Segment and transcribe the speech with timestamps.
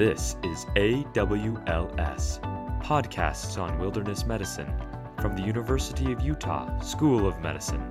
[0.00, 2.40] This is AWLS,
[2.82, 4.72] Podcasts on Wilderness Medicine,
[5.20, 7.82] from the University of Utah School of Medicine.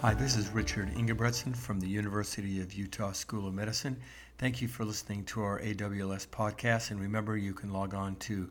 [0.00, 3.96] Hi, this is Richard Ingebretsen from the University of Utah School of Medicine.
[4.38, 6.90] Thank you for listening to our AWLS podcast.
[6.90, 8.50] And remember, you can log on to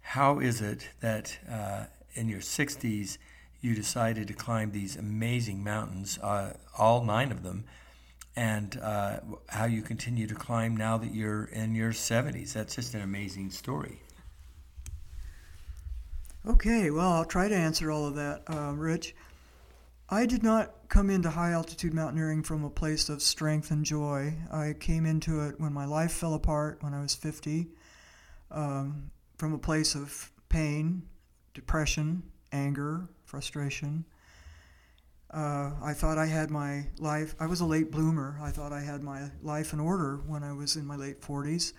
[0.00, 3.18] How is it that uh, in your 60s
[3.60, 7.64] you decided to climb these amazing mountains, uh, all nine of them?
[8.36, 12.52] And uh, how you continue to climb now that you're in your 70s.
[12.52, 14.02] That's just an amazing story.
[16.46, 19.16] Okay, well, I'll try to answer all of that, uh, Rich.
[20.08, 24.34] I did not come into high altitude mountaineering from a place of strength and joy.
[24.52, 27.66] I came into it when my life fell apart when I was 50,
[28.52, 31.02] um, from a place of pain,
[31.54, 34.04] depression, anger, frustration.
[35.36, 38.38] Uh, I thought I had my life, I was a late bloomer.
[38.40, 41.74] I thought I had my life in order when I was in my late 40s.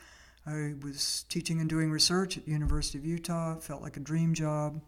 [0.45, 4.35] I was teaching and doing research at the University of Utah, felt like a dream
[4.35, 4.79] job.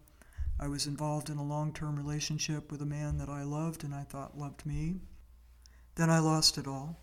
[0.60, 3.92] I was involved in a long term relationship with a man that I loved and
[3.92, 5.00] I thought loved me.
[5.96, 7.00] Then I lost it all.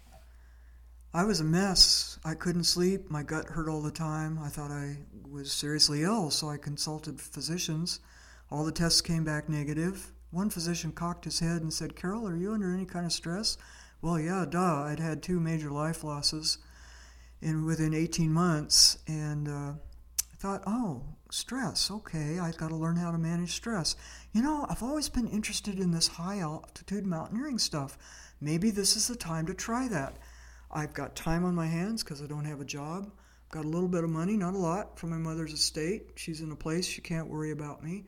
[1.14, 2.18] I was a mess.
[2.24, 3.12] I couldn't sleep.
[3.12, 4.40] My gut hurt all the time.
[4.42, 5.00] I thought I
[5.30, 8.00] was seriously ill, so I consulted physicians.
[8.50, 10.14] All the tests came back negative.
[10.32, 13.58] One physician cocked his head and said, Carol, are you under any kind of stress?
[14.02, 14.84] Well, yeah, duh.
[14.84, 16.58] I'd had two major life losses
[17.42, 21.90] in within 18 months, and uh, I thought, oh, stress.
[21.90, 23.96] Okay, I've got to learn how to manage stress.
[24.34, 27.98] You know, I've always been interested in this high altitude mountaineering stuff.
[28.42, 30.18] Maybe this is the time to try that.
[30.70, 33.10] I've got time on my hands because I don't have a job.
[33.46, 36.12] I've got a little bit of money, not a lot, from my mother's estate.
[36.16, 38.06] She's in a place she can't worry about me.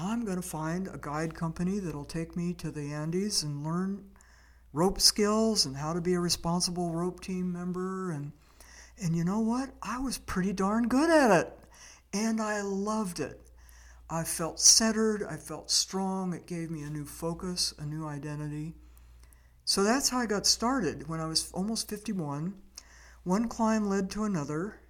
[0.00, 4.04] I'm going to find a guide company that'll take me to the Andes and learn
[4.72, 8.30] rope skills and how to be a responsible rope team member and
[9.00, 9.70] and you know what?
[9.82, 11.58] I was pretty darn good at it.
[12.12, 13.40] And I loved it.
[14.10, 16.32] I felt centered, I felt strong.
[16.32, 18.74] It gave me a new focus, a new identity.
[19.64, 22.54] So that's how I got started when I was almost 51.
[23.24, 24.80] One climb led to another.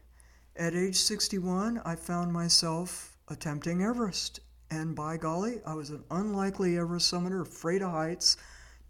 [0.55, 6.79] At age 61, I found myself attempting Everest and by golly, I was an unlikely
[6.79, 8.37] Everest summiter, afraid of heights,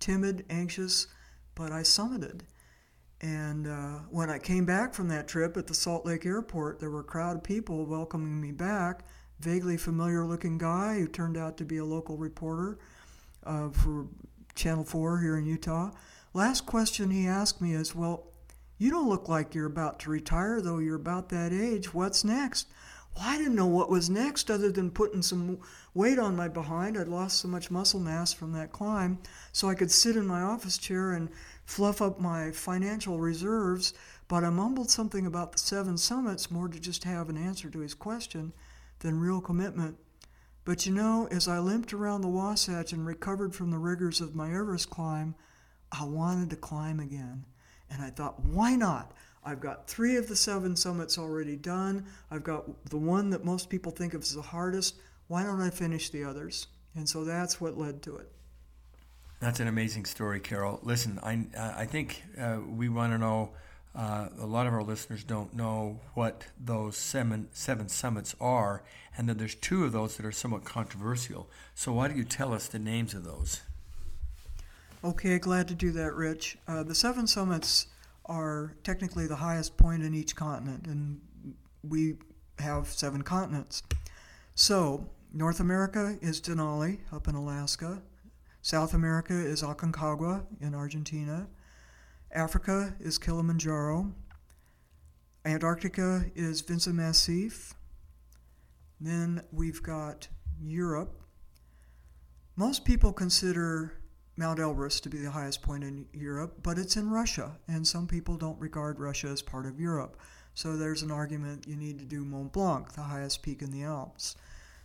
[0.01, 1.07] timid, anxious,
[1.55, 2.41] but I summited.
[3.21, 6.91] And uh, when I came back from that trip at the Salt Lake airport, there
[6.91, 9.05] were a crowd of people welcoming me back.
[9.41, 12.79] Vaguely familiar looking guy who turned out to be a local reporter
[13.45, 14.07] uh, for
[14.55, 15.91] Channel 4 here in Utah.
[16.35, 18.25] Last question he asked me is Well,
[18.79, 21.93] you don't look like you're about to retire, though you're about that age.
[21.95, 22.69] What's next?
[23.15, 25.59] Well, I didn't know what was next other than putting some
[25.95, 26.97] weight on my behind.
[26.97, 29.19] I'd lost so much muscle mass from that climb,
[29.53, 31.29] so I could sit in my office chair and
[31.65, 33.95] fluff up my financial reserves.
[34.29, 37.81] But I mumbled something about the seven summits more to just have an answer to
[37.81, 38.53] his question
[39.01, 39.97] than real commitment.
[40.65, 44.35] But you know, as I limped around the Wasatch and recovered from the rigors of
[44.35, 45.35] my Everest climb,
[45.91, 47.47] I wanted to climb again.
[47.91, 49.13] And I thought, why not?
[49.45, 52.07] I've got three of the seven summits already done.
[52.31, 54.97] I've got the one that most people think of as the hardest.
[55.29, 56.67] Why don't I finish the others?
[56.95, 58.31] And so that's what led to it.
[59.41, 60.81] That's an amazing story, Carol.
[60.83, 63.51] Listen, I, I think uh, we want to know.
[63.95, 68.83] Uh, a lot of our listeners don't know what those seven, seven summits are,
[69.17, 71.49] and that there's two of those that are somewhat controversial.
[71.75, 73.63] So, why do you tell us the names of those?
[75.03, 76.59] Okay, glad to do that, Rich.
[76.67, 77.87] Uh, the seven summits
[78.29, 81.21] are technically the highest point in each continent, and
[81.83, 82.17] we
[82.59, 83.83] have seven continents.
[84.55, 88.03] So, North America is Denali up in Alaska.
[88.63, 91.47] South America is Aconcagua in Argentina.
[92.33, 94.13] Africa is Kilimanjaro.
[95.45, 97.75] Antarctica is Vinson Massif.
[99.01, 100.29] Then we've got
[100.61, 101.23] Europe.
[102.57, 103.98] Most people consider
[104.39, 108.07] Mount Elbrus to be the highest point in Europe, but it's in Russia, and some
[108.07, 110.17] people don't regard Russia as part of Europe.
[110.55, 113.83] So there's an argument you need to do Mont Blanc, the highest peak in the
[113.83, 114.37] Alps.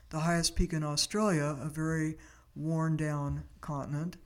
[0.10, 2.18] The highest peak in Australia, a very
[2.56, 4.18] worn down continent,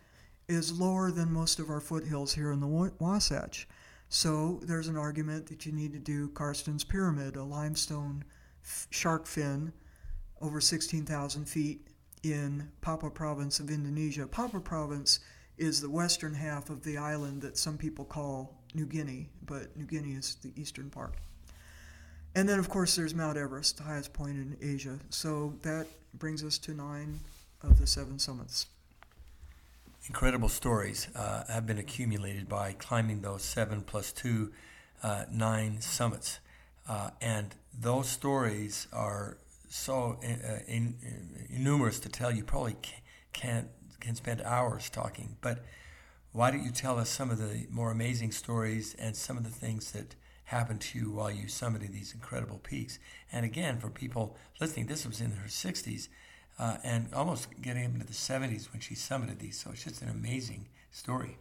[0.48, 3.68] is lower than most of our foothills here in the Wasatch.
[4.08, 8.24] So there's an argument that you need to do Carstensz Pyramid, a limestone
[8.92, 9.74] shark fin
[10.40, 11.88] over 16,000 feet
[12.24, 14.28] in Papua province of Indonesia.
[14.28, 15.20] Papua province
[15.58, 19.86] is the western half of the island that some people call New Guinea, but New
[19.86, 21.16] Guinea is the eastern part.
[22.36, 25.00] And then, of course, there's Mount Everest, the highest point in Asia.
[25.10, 27.20] So that brings us to nine
[27.64, 28.68] of the seven summits.
[30.08, 34.52] Incredible stories uh, have been accumulated by climbing those seven plus two,
[35.02, 36.40] uh, nine summits.
[36.88, 39.38] Uh, and those stories are
[39.70, 42.32] so uh, in, in, numerous to tell.
[42.32, 42.76] You probably
[43.34, 43.68] can't
[44.00, 45.38] can spend hours talking.
[45.42, 45.64] But
[46.32, 49.50] why don't you tell us some of the more amazing stories and some of the
[49.50, 50.16] things that
[50.46, 53.00] happened to you while you summited these incredible peaks?
[53.32, 56.10] And again, for people listening, this was in her 60s
[56.60, 59.58] uh, and almost getting into the 70s when she summited these.
[59.58, 61.38] So it's just an amazing story.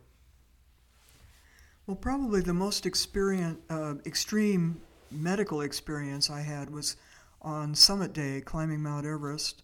[1.87, 4.81] Well, probably the most experience, uh, extreme
[5.11, 6.97] medical experience I had was
[7.43, 9.63] on summit day climbing Mount Everest.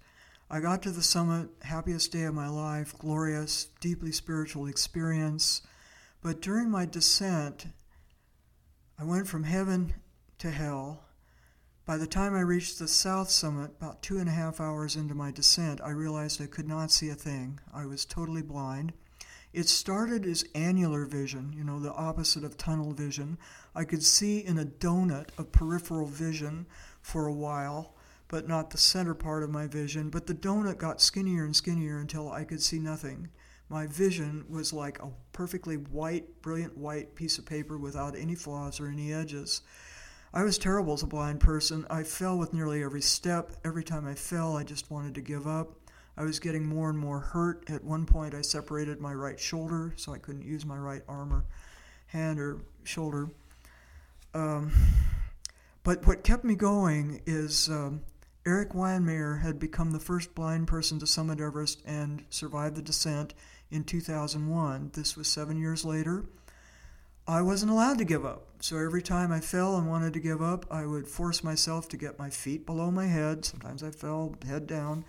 [0.50, 5.62] I got to the summit, happiest day of my life, glorious, deeply spiritual experience.
[6.22, 7.66] But during my descent,
[8.98, 9.94] I went from heaven
[10.38, 11.04] to hell.
[11.84, 15.14] By the time I reached the south summit, about two and a half hours into
[15.14, 17.58] my descent, I realized I could not see a thing.
[17.72, 18.92] I was totally blind.
[19.52, 23.36] It started as annular vision, you know, the opposite of tunnel vision.
[23.74, 26.66] I could see in a donut of peripheral vision
[27.02, 27.94] for a while,
[28.28, 30.08] but not the center part of my vision.
[30.08, 33.28] But the donut got skinnier and skinnier until I could see nothing.
[33.68, 38.80] My vision was like a perfectly white, brilliant white piece of paper without any flaws
[38.80, 39.62] or any edges.
[40.34, 41.86] I was terrible as a blind person.
[41.90, 43.52] I fell with nearly every step.
[43.64, 45.72] Every time I fell, I just wanted to give up.
[46.16, 47.64] I was getting more and more hurt.
[47.68, 51.32] At one point, I separated my right shoulder, so I couldn't use my right arm
[51.32, 51.44] or
[52.06, 53.28] hand or shoulder.
[54.34, 54.72] Um,
[55.84, 58.02] but what kept me going is um,
[58.46, 63.34] Erik Weihenmayer had become the first blind person to summit Everest and survive the descent
[63.70, 64.90] in 2001.
[64.94, 66.24] This was seven years later.
[67.26, 68.46] I wasn't allowed to give up.
[68.60, 71.96] So every time I fell and wanted to give up, I would force myself to
[71.96, 73.44] get my feet below my head.
[73.44, 75.04] Sometimes I fell head down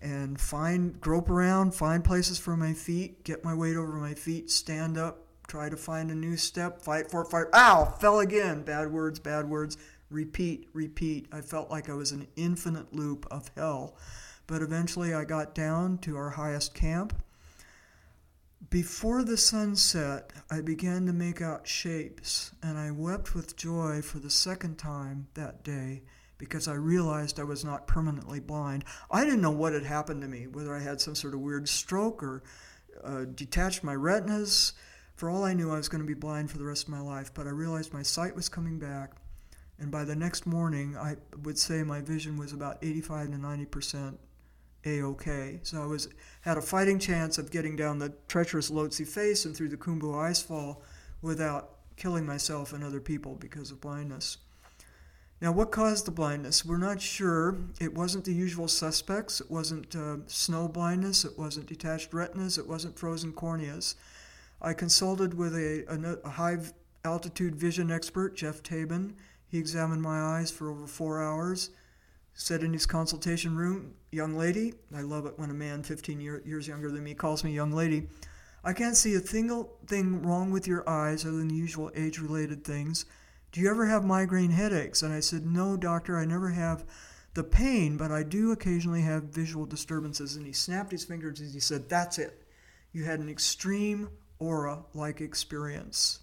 [0.00, 4.50] and find, grope around, find places for my feet, get my weight over my feet,
[4.50, 7.46] stand up, try to find a new step, fight for it, fight.
[7.54, 7.96] Ow!
[7.98, 8.62] Fell again.
[8.62, 9.76] Bad words, bad words.
[10.10, 11.28] Repeat, repeat.
[11.32, 13.96] I felt like I was an infinite loop of hell.
[14.46, 17.22] But eventually I got down to our highest camp.
[18.70, 24.02] Before the sun set, I began to make out shapes, and I wept with joy
[24.02, 26.02] for the second time that day
[26.38, 28.84] because I realized I was not permanently blind.
[29.10, 31.68] I didn't know what had happened to me, whether I had some sort of weird
[31.68, 32.42] stroke or
[33.04, 34.72] uh, detached my retinas.
[35.14, 37.00] For all I knew, I was going to be blind for the rest of my
[37.00, 39.12] life, but I realized my sight was coming back.
[39.80, 43.64] And by the next morning, I would say my vision was about 85 to 90
[43.66, 44.18] percent
[44.84, 45.60] a-OK.
[45.62, 46.08] So I was
[46.42, 50.14] had a fighting chance of getting down the treacherous Lhotse face and through the Khumbu
[50.14, 50.78] icefall
[51.22, 54.38] without killing myself and other people because of blindness.
[55.40, 56.64] Now, what caused the blindness?
[56.64, 57.56] We're not sure.
[57.80, 59.40] It wasn't the usual suspects.
[59.40, 61.24] It wasn't uh, snow blindness.
[61.24, 62.58] It wasn't detached retinas.
[62.58, 63.94] It wasn't frozen corneas.
[64.60, 66.58] I consulted with a, a, a high
[67.04, 69.14] altitude vision expert, Geoff Tabin.
[69.48, 71.70] He examined my eyes for over four hours.
[72.34, 76.42] Said in his consultation room, Young lady, I love it when a man 15 year,
[76.46, 78.08] years younger than me calls me young lady.
[78.62, 82.18] I can't see a single thing wrong with your eyes other than the usual age
[82.18, 83.06] related things.
[83.50, 85.02] Do you ever have migraine headaches?
[85.02, 86.84] And I said, No, doctor, I never have
[87.34, 90.36] the pain, but I do occasionally have visual disturbances.
[90.36, 92.44] And he snapped his fingers and he said, That's it.
[92.92, 96.20] You had an extreme aura like experience.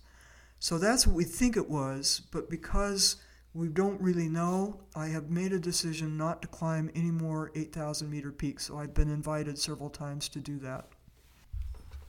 [0.66, 3.18] So that's what we think it was, but because
[3.54, 8.10] we don't really know, I have made a decision not to climb any more 8,000
[8.10, 8.66] meter peaks.
[8.66, 10.88] So I've been invited several times to do that.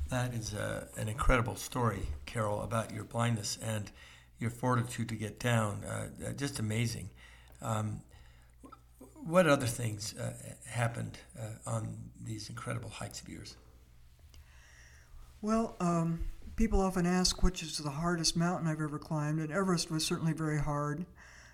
[0.08, 3.58] That is a, uh, an incredible story, Carol, about your blindness.
[3.60, 3.92] And
[4.38, 5.84] your fortitude to get down.
[5.84, 7.10] Uh, uh, just amazing.
[7.60, 8.00] Um,
[9.22, 10.32] what other things uh,
[10.64, 11.94] happened uh, on
[12.24, 13.54] these incredible hikes of yours?
[15.42, 16.20] Well, um,
[16.56, 20.32] people often ask which is the hardest mountain I've ever climbed, and Everest was certainly
[20.32, 21.06] very hard.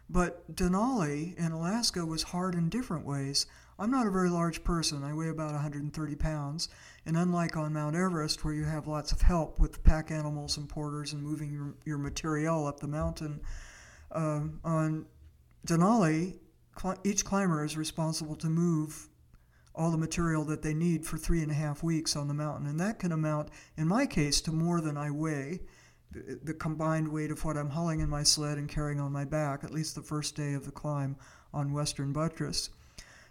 [0.09, 3.47] But Denali in Alaska was hard in different ways.
[3.78, 5.02] I'm not a very large person.
[5.02, 6.68] I weigh about 130 pounds.
[7.06, 10.68] And unlike on Mount Everest, where you have lots of help with pack animals and
[10.68, 13.40] porters and moving your, your material up the mountain,
[14.12, 15.06] um, on
[15.66, 16.38] Denali,
[16.78, 19.09] cl- each climber is responsible to move
[19.75, 22.67] all the material that they need for three and a half weeks on the mountain.
[22.67, 25.61] And that can amount, in my case, to more than I weigh.
[26.11, 29.64] The, combined weight of what I'm hauling in my sled and carrying on my back,
[29.64, 31.17] at least the first day of the climb
[31.55, 32.69] on Western Buttress.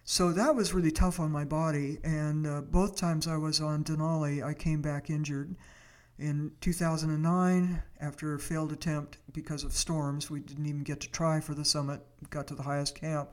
[0.03, 1.99] So that was really tough on my body.
[2.03, 5.55] And uh, both times I was on Denali, I came back injured.
[6.17, 11.39] In 2009, after a failed attempt because of storms, we didn't even get to try
[11.39, 13.29] for the summit, got to the highest camp.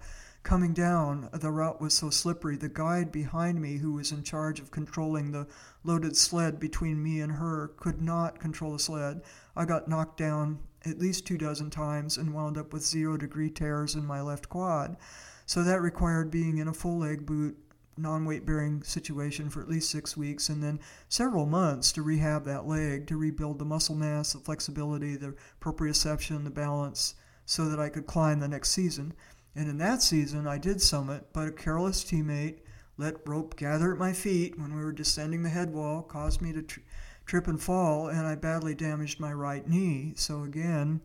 [0.49, 2.57] Coming down, the route was so slippery.
[2.57, 5.47] The guide behind me, who was in charge of controlling the
[5.85, 9.21] loaded sled between me and her, could not control the sled.
[9.55, 13.51] I got knocked down at least two dozen times and wound up with zero degree
[13.51, 14.97] tears in my left quad.
[15.45, 17.55] So that required being in a full leg boot,
[17.99, 22.47] non weight bearing situation for at least six weeks and then several months to rehab
[22.47, 27.79] that leg, to rebuild the muscle mass, the flexibility, the proprioception, the balance, so that
[27.79, 29.13] I could climb the next season.
[29.55, 32.59] And in that season, I did summit, but a careless teammate
[32.99, 36.53] let rope gather at my feet when we were descending the head wall, caused me
[36.53, 36.81] to tr-
[37.25, 40.15] trip and fall, and I badly damaged my right knee.
[40.17, 41.01] So again,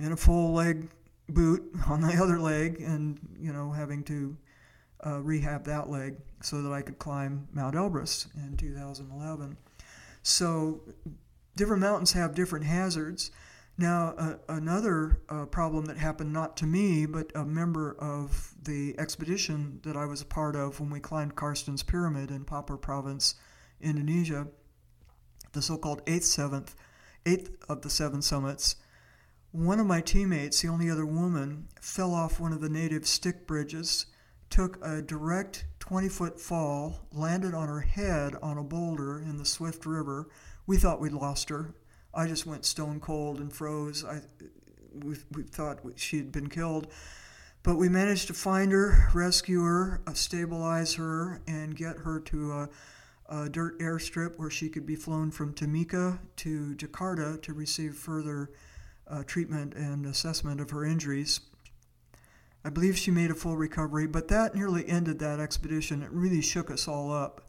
[0.00, 0.88] in a full leg
[1.28, 4.36] boot on the other leg and, you know, having to
[5.06, 9.56] uh, rehab that leg so that I could climb Mount Elbrus in 2011.
[10.22, 10.82] So
[11.56, 13.30] different mountains have different hazards.
[13.80, 18.94] Now, uh, another uh, problem that happened not to me, but a member of the
[18.98, 23.36] expedition that I was a part of when we climbed Carstensz Pyramid in Papua Province,
[23.80, 24.48] Indonesia,
[25.52, 26.74] the so called eighth, seventh,
[27.24, 28.76] eighth of the seven summits,
[29.50, 33.46] one of my teammates, the only other woman, fell off one of the native stick
[33.46, 34.04] bridges,
[34.50, 39.46] took a direct 20 foot fall, landed on her head on a boulder in the
[39.46, 40.28] Swift River.
[40.66, 41.72] We thought we'd lost her.
[42.12, 44.04] I just went stone cold and froze.
[44.04, 44.20] I,
[44.92, 46.88] we, we thought she had been killed.
[47.62, 52.52] But we managed to find her, rescue her, uh, stabilize her, and get her to
[52.52, 52.68] a,
[53.28, 58.50] a dirt airstrip where she could be flown from Timika to Jakarta to receive further
[59.06, 61.40] uh, treatment and assessment of her injuries.
[62.64, 66.02] I believe she made a full recovery, but that nearly ended that expedition.
[66.02, 67.48] It really shook us all up.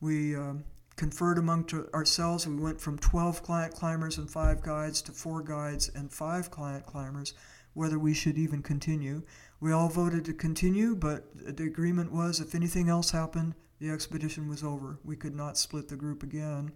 [0.00, 0.64] We um,
[0.96, 2.46] conferred among ourselves.
[2.46, 6.86] We went from 12 client climbers and five guides to four guides and five client
[6.86, 7.34] climbers,
[7.74, 9.22] whether we should even continue.
[9.60, 14.48] We all voted to continue, but the agreement was if anything else happened, the expedition
[14.48, 14.98] was over.
[15.04, 16.72] We could not split the group again.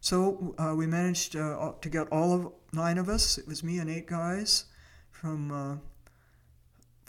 [0.00, 3.36] So uh, we managed uh, to get all of nine of us.
[3.36, 4.64] It was me and eight guys
[5.10, 5.76] from uh,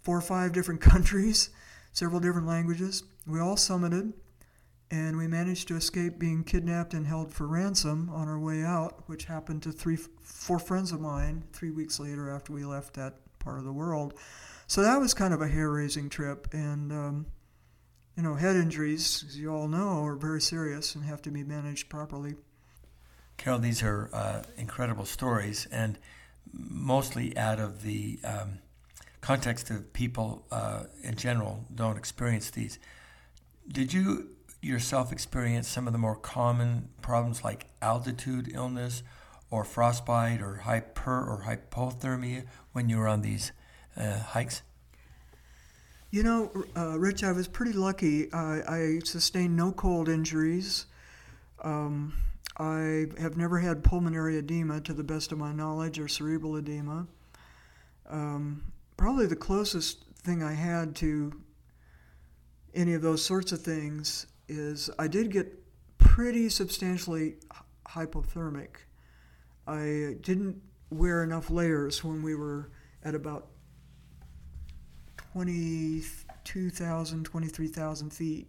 [0.02, 1.50] four or five different countries,
[1.94, 3.04] several different languages.
[3.26, 4.14] We all summited,
[4.92, 9.04] and we managed to escape being kidnapped and held for ransom on our way out,
[9.08, 13.16] which happened to three, four friends of mine three weeks later after we left that
[13.40, 14.14] part of the world.
[14.68, 17.26] So that was kind of a hair-raising trip, and um,
[18.18, 21.44] you know, head injuries, as you all know, are very serious and have to be
[21.44, 22.36] managed properly.
[23.38, 25.98] Carol, these are uh, incredible stories, and
[26.54, 28.60] mostly out of the um,
[29.22, 32.78] context of people uh, in general don't experience these.
[33.68, 34.30] Did you
[34.62, 39.03] yourself experience some of the more common problems like altitude illness
[39.50, 43.51] or frostbite or hyper or hypothermia when you were on these
[43.98, 44.62] uh, hikes?
[46.12, 48.32] You know, uh, Rich, I was pretty lucky.
[48.34, 50.86] I sustained no cold injuries.
[51.63, 52.13] Um,
[52.58, 57.08] I have never had pulmonary edema, to the best of my knowledge, or cerebral edema.
[58.10, 58.63] Um,
[58.98, 61.34] probably the closest thing I had to
[62.74, 65.48] any of those sorts of things is I did get
[65.98, 67.36] pretty substantially
[67.88, 68.75] hypothermic.
[69.65, 72.70] I didn't wear enough layers when we were
[73.03, 73.48] at about
[75.34, 78.48] 22,000, 23,000 feet.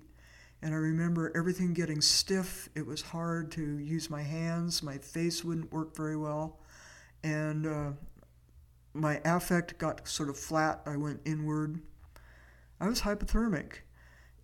[0.60, 2.68] And I remember everything getting stiff.
[2.74, 4.82] It was hard to use my hands.
[4.82, 6.58] My face wouldn't work very well.
[7.22, 7.90] And uh,
[8.92, 10.82] my affect got sort of flat.
[10.86, 11.80] I went inward.
[12.80, 13.82] I was hypothermic.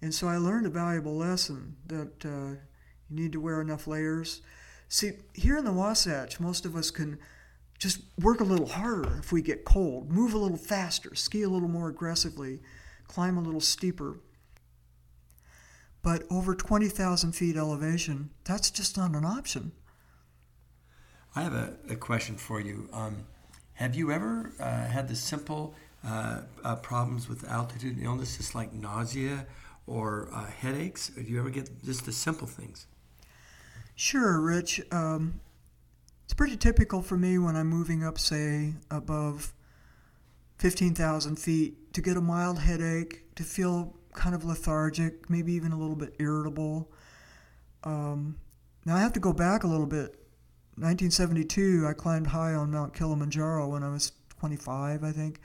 [0.01, 2.61] And so I learned a valuable lesson that uh,
[3.09, 4.43] you need to wear enough layers.
[4.89, 7.19] See, here in the Wasatch, most of us can
[7.79, 11.49] just work a little harder if we get cold, move a little faster, ski a
[11.49, 12.61] little more aggressively,
[13.07, 14.21] climb a little steeper.
[16.03, 19.73] But over 20,000 feet elevation, that's just not an option.
[21.35, 22.89] I have a, a question for you.
[22.93, 23.27] Um,
[23.75, 25.75] have you ever uh, had the simple
[26.05, 29.47] uh, uh, problems with altitude illness, just like nausea
[29.89, 31.09] or uh, headaches?
[31.09, 32.87] Do you ever get just the simple things?
[33.95, 34.81] Sure, Rich.
[34.93, 35.41] Um,
[36.25, 39.55] it's pretty typical for me when I'm moving up, say, above
[40.59, 45.79] 15,000 feet, to get a mild headache, to feel kind of lethargic, maybe even a
[45.79, 46.91] little bit irritable.
[47.85, 48.37] Um,
[48.85, 50.17] now I have to go back a little bit.
[50.77, 55.41] 1972, I climbed high on Mount Kilimanjaro when I was 25, I think,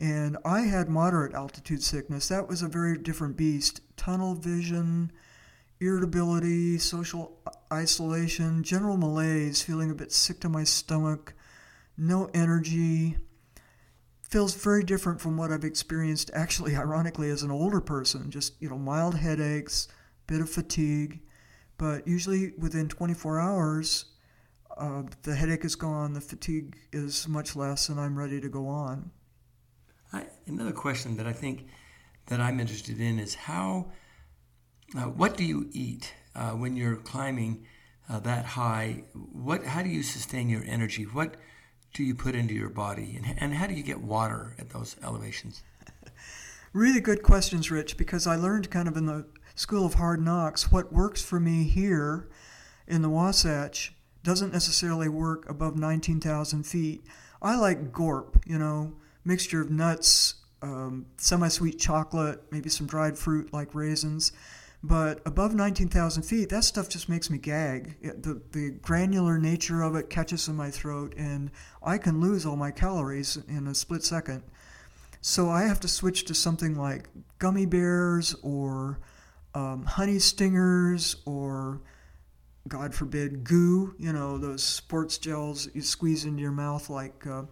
[0.00, 2.28] and I had moderate altitude sickness.
[2.28, 3.80] That was a very different beast.
[3.96, 5.12] Tunnel vision,
[5.80, 7.38] irritability, social
[7.72, 11.34] isolation, general malaise, feeling a bit sick to my stomach,
[11.96, 13.16] no energy.
[14.22, 18.30] Feels very different from what I've experienced, actually, ironically, as an older person.
[18.30, 19.88] Just, you know, mild headaches,
[20.26, 21.20] bit of fatigue.
[21.76, 24.06] But usually within 24 hours,
[24.76, 28.66] uh, the headache is gone, the fatigue is much less, and I'm ready to go
[28.66, 29.10] on.
[30.12, 31.66] I, another question that I think
[32.26, 33.92] that I'm interested in is how,
[34.96, 37.66] uh, what do you eat uh, when you're climbing
[38.08, 39.04] uh, that high?
[39.32, 41.04] What, how do you sustain your energy?
[41.04, 41.36] What
[41.94, 44.96] do you put into your body, and, and how do you get water at those
[45.02, 45.62] elevations?
[46.74, 49.24] Really good questions, Rich, because I learned kind of in the
[49.54, 52.28] School of Hard Knocks what works for me here
[52.86, 57.02] in the Wasatch doesn't necessarily work above 19,000 feet.
[57.40, 58.92] I like gorp, you know,
[59.28, 64.32] mixture of nuts, um, semi sweet chocolate, maybe some dried fruit like raisins.
[64.82, 67.96] But above 19,000 feet, that stuff just makes me gag.
[68.00, 71.50] The, the granular nature of it catches in my throat, and
[71.82, 74.44] I can lose all my calories in a split second.
[75.20, 77.08] So I have to switch to something like
[77.40, 79.00] gummy bears or
[79.52, 81.80] um, honey stingers or,
[82.68, 87.42] God forbid, goo, you know, those sports gels you squeeze into your mouth like uh,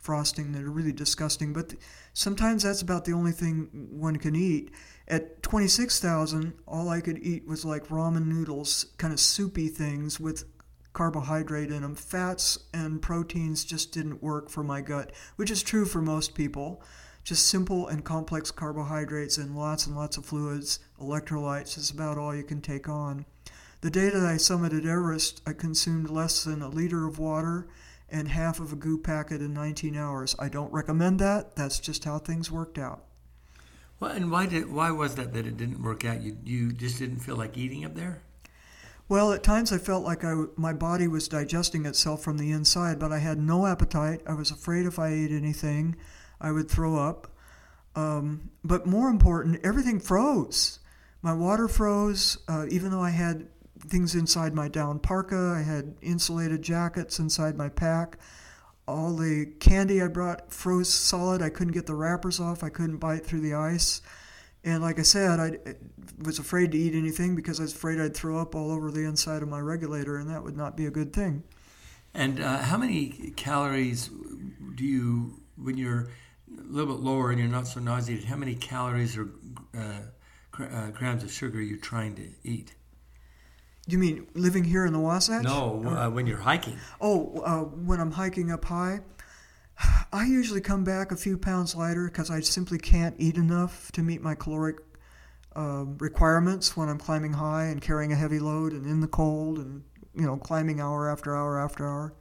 [0.00, 1.52] frosting that are really disgusting.
[1.52, 1.82] But th-
[2.12, 4.72] sometimes that's about the only thing one can eat.
[5.06, 10.44] At 26,000, all I could eat was like ramen noodles, kind of soupy things with
[10.92, 11.94] carbohydrate in them.
[11.94, 16.82] Fats and proteins just didn't work for my gut, which is true for most people.
[17.22, 22.34] Just simple and complex carbohydrates and lots and lots of fluids, electrolytes is about all
[22.34, 23.26] you can take on.
[23.82, 27.68] The day that I summited Everest, I consumed less than a liter of water
[28.10, 30.34] and half of a goo packet in 19 hours.
[30.38, 31.56] I don't recommend that.
[31.56, 33.04] That's just how things worked out.
[33.98, 36.22] Well, and why did why was that that it didn't work out?
[36.22, 38.22] You you just didn't feel like eating up there?
[39.10, 43.00] Well, at times I felt like I, my body was digesting itself from the inside,
[43.00, 44.22] but I had no appetite.
[44.24, 45.96] I was afraid if I ate anything,
[46.40, 47.26] I would throw up.
[47.96, 50.78] Um, but more important, everything froze.
[51.22, 53.48] My water froze, uh, even though I had
[53.80, 58.18] things inside my down parka, I had insulated jackets inside my pack
[58.90, 61.42] all the candy I brought froze solid.
[61.42, 62.64] I couldn't get the wrappers off.
[62.64, 64.02] I couldn't bite through the ice.
[64.64, 65.74] And like I said, I
[66.18, 69.04] was afraid to eat anything because I was afraid I'd throw up all over the
[69.04, 71.44] inside of my regulator, and that would not be a good thing.
[72.12, 74.10] And uh, how many calories
[74.74, 76.10] do you, when you're
[76.58, 79.28] a little bit lower and you're not so nauseated, how many calories or
[79.78, 82.74] uh, uh, grams of sugar are you trying to eat?
[83.90, 85.42] You mean living here in the Wasatch?
[85.42, 86.78] No, uh, when you're hiking.
[87.00, 89.00] Oh, uh, when I'm hiking up high,
[90.12, 94.02] I usually come back a few pounds lighter because I simply can't eat enough to
[94.02, 94.76] meet my caloric
[95.56, 99.58] uh, requirements when I'm climbing high and carrying a heavy load and in the cold
[99.58, 99.82] and
[100.14, 102.14] you know climbing hour after hour after hour.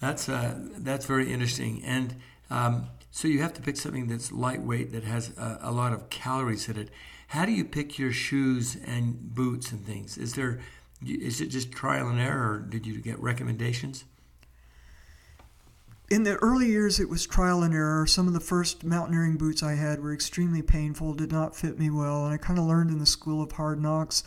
[0.00, 2.16] That's uh, that's very interesting, and
[2.50, 6.10] um, so you have to pick something that's lightweight that has a, a lot of
[6.10, 6.88] calories in it.
[7.28, 10.18] How do you pick your shoes and boots and things?
[10.18, 10.58] Is there
[11.00, 14.04] is it just trial and error, or did you get recommendations?
[16.10, 18.04] In the early years, it was trial and error.
[18.04, 21.90] Some of the first mountaineering boots I had were extremely painful, did not fit me
[21.90, 24.24] well, and I kind of learned in the school of hard knocks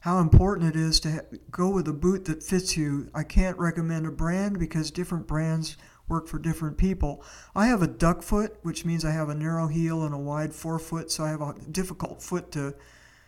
[0.00, 3.08] how important it is to ha- go with a boot that fits you.
[3.14, 5.76] I can't recommend a brand because different brands
[6.08, 7.24] work for different people.
[7.54, 10.52] I have a duck foot, which means I have a narrow heel and a wide
[10.52, 12.74] forefoot, so I have a difficult foot to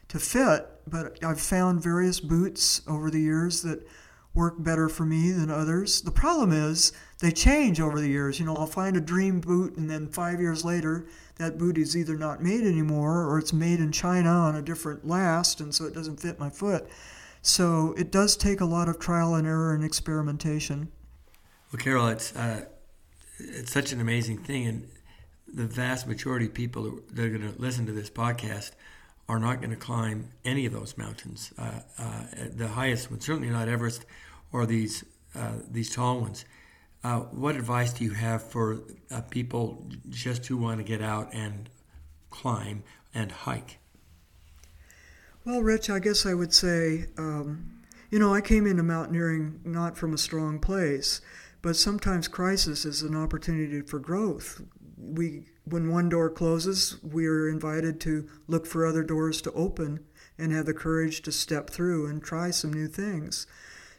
[0.08, 0.68] to fit.
[0.86, 3.86] But I've found various boots over the years that
[4.34, 6.02] work better for me than others.
[6.02, 8.38] The problem is they change over the years.
[8.38, 11.96] You know, I'll find a dream boot, and then five years later, that boot is
[11.96, 15.86] either not made anymore or it's made in China on a different last, and so
[15.86, 16.86] it doesn't fit my foot.
[17.40, 20.92] So it does take a lot of trial and error and experimentation.
[21.72, 22.64] Well, Carol, it's uh,
[23.38, 24.88] it's such an amazing thing, and
[25.52, 28.72] the vast majority of people that are going to listen to this podcast
[29.28, 31.52] are not going to climb any of those mountains.
[31.58, 32.22] Uh, uh,
[32.54, 34.04] the highest one, certainly not Everest
[34.52, 36.44] or these uh, these tall ones.
[37.02, 41.28] Uh, what advice do you have for uh, people just who want to get out
[41.32, 41.68] and
[42.30, 42.82] climb
[43.14, 43.78] and hike?
[45.44, 49.96] Well, Rich, I guess I would say, um, you know, I came into mountaineering not
[49.96, 51.20] from a strong place,
[51.66, 54.62] but sometimes crisis is an opportunity for growth.
[54.96, 60.04] We, when one door closes, we are invited to look for other doors to open
[60.38, 63.48] and have the courage to step through and try some new things.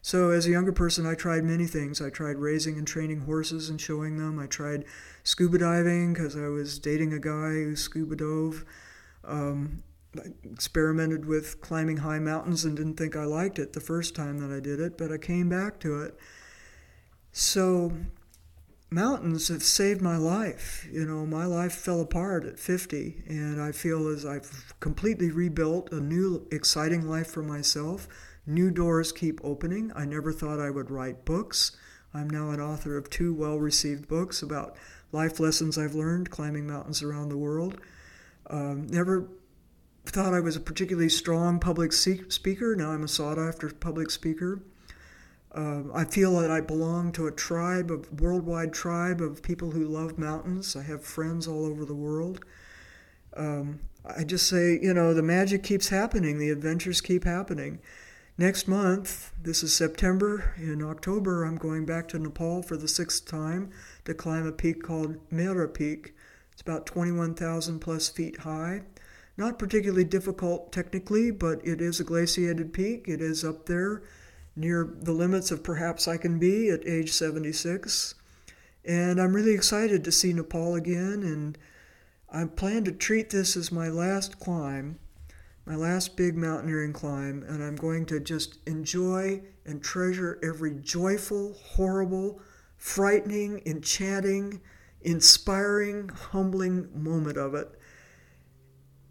[0.01, 2.01] So, as a younger person, I tried many things.
[2.01, 4.39] I tried raising and training horses and showing them.
[4.39, 4.85] I tried
[5.25, 8.63] scuba diving because I was dating a guy who scuba dove.
[9.25, 9.83] Um,
[10.17, 14.37] I experimented with climbing high mountains and didn't think I liked it the first time
[14.37, 16.17] that I did it, but I came back to it.
[17.39, 17.91] So,
[18.89, 20.87] mountains have saved my life.
[20.91, 25.91] You know, my life fell apart at 50, and I feel as I've completely rebuilt
[25.91, 28.07] a new, exciting life for myself.
[28.47, 29.91] New doors keep opening.
[29.95, 31.77] I never thought I would write books.
[32.11, 34.75] I'm now an author of two well received books about
[35.11, 37.79] life lessons I've learned climbing mountains around the world.
[38.49, 39.29] Um, never
[40.07, 42.75] thought I was a particularly strong public speaker.
[42.75, 44.63] Now I'm a sought after public speaker.
[45.57, 49.85] Uh, I feel that I belong to a tribe, a worldwide tribe of people who
[49.85, 50.75] love mountains.
[50.75, 52.45] I have friends all over the world.
[53.35, 57.79] Um, I just say, you know, the magic keeps happening, the adventures keep happening.
[58.37, 63.25] Next month, this is September, in October, I'm going back to Nepal for the sixth
[63.25, 63.71] time
[64.05, 66.13] to climb a peak called Mera Peak.
[66.51, 68.83] It's about 21,000 plus feet high.
[69.37, 73.07] Not particularly difficult technically, but it is a glaciated peak.
[73.07, 74.03] It is up there
[74.57, 78.15] near the limits of perhaps I can be at age 76.
[78.83, 81.57] And I'm really excited to see Nepal again, and
[82.29, 84.97] I plan to treat this as my last climb,
[85.65, 91.53] my last big mountaineering climb, and I'm going to just enjoy and treasure every joyful,
[91.53, 92.41] horrible,
[92.77, 94.61] frightening, enchanting,
[95.01, 97.69] inspiring, humbling moment of it.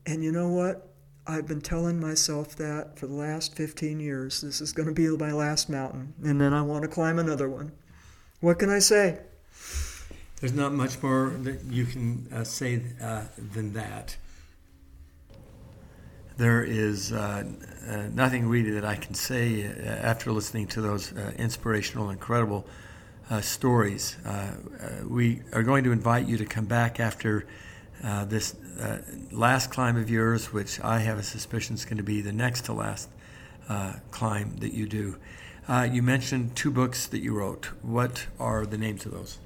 [0.06, 0.95] And you know what?
[1.28, 4.42] I've been telling myself that for the last 15 years.
[4.42, 7.48] This is going to be my last mountain, and then I want to climb another
[7.48, 7.72] one.
[8.40, 9.18] What can I say?
[10.40, 14.16] There's not much more that you can uh, say uh, than that.
[16.36, 17.44] There is uh,
[17.88, 22.66] uh nothing really that I can say uh, after listening to those uh, inspirational, incredible
[23.40, 24.16] stories.
[25.04, 27.44] we are going to invite you to come back after
[28.04, 32.02] uh, this uh, last climb of yours, which I have a suspicion is going to
[32.02, 33.08] be the next to last
[33.68, 35.16] uh, climb that you do.
[35.68, 37.70] Uh, you mentioned two books that you wrote.
[37.82, 39.38] What are the names of those?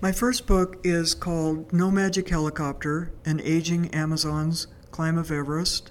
[0.00, 5.90] My first book is called No Magic Helicopter An Aging Amazon's Climb of Everest.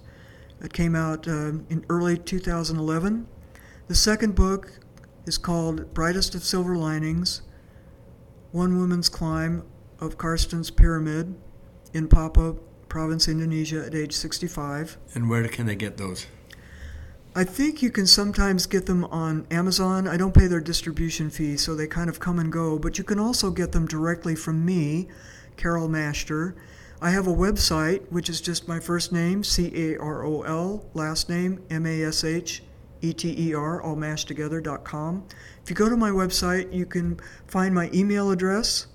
[0.64, 3.28] It came out uh, in early 2011.
[3.88, 4.80] The second book
[5.26, 7.42] is called Brightest of Silver Linings
[8.52, 9.64] One Woman's Climb
[10.00, 11.36] of Carstensz Pyramid
[11.94, 12.56] in Papua
[12.90, 14.98] province, Indonesia, at age 65.
[15.14, 16.28] And where can they get those?
[17.38, 20.08] I think you can sometimes get them on Amazon.
[20.08, 22.80] I don't pay their distribution fee, so they kind of come and go.
[22.80, 25.10] But you can also get them directly from me,
[25.58, 26.56] Carol Masheter.
[27.02, 30.86] I have a website, which is just my first name, C A R O L,
[30.94, 32.64] last name, M A S H
[33.02, 35.28] E T E R, all mashed together.com.
[35.62, 38.88] If you go to my website, you can find my email address,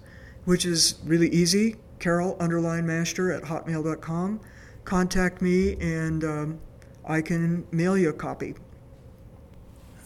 [0.50, 1.76] which is really easy.
[2.00, 4.40] Carol underline masheter at hotmail.com.
[4.84, 6.60] Contact me and um,
[7.04, 8.56] I can mail you a copy.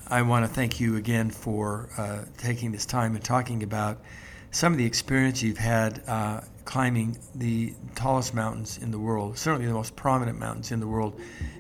[0.08, 4.02] I want to thank you again for uh, taking this time and talking about
[4.50, 9.66] some of the experience you've had uh, climbing the tallest mountains in the world, certainly
[9.66, 11.18] the most prominent mountains in the world,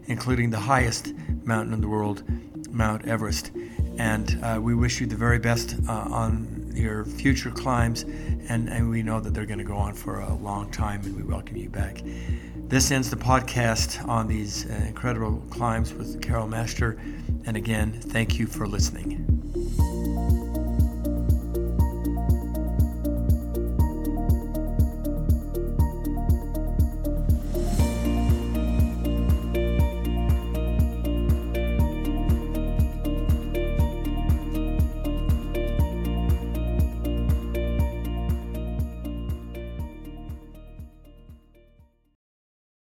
[0.08, 2.22] including the highest mountain in the world,
[2.70, 3.50] Mount Everest.
[3.96, 8.90] And uh, we wish you the very best uh, on your future climbs, and, and
[8.90, 11.56] we know that they're going to go on for a long time, and we welcome
[11.56, 12.02] you back.
[12.68, 16.98] This ends the podcast on these uh, incredible climbs with Carol Masheter.
[17.46, 19.33] And again, thank you for listening.